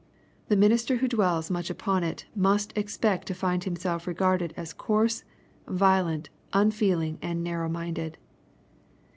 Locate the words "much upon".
1.51-2.03